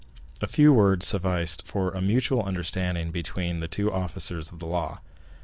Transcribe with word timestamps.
A 0.41 0.47
few 0.47 0.73
words 0.73 1.05
sufficed 1.05 1.67
for 1.67 1.91
a 1.91 2.01
mutual 2.01 2.41
understanding 2.41 3.11
between 3.11 3.59
the 3.59 3.67
two 3.67 3.93
officers 3.93 4.51
of 4.51 4.57
the 4.57 4.65
law. 4.65 4.99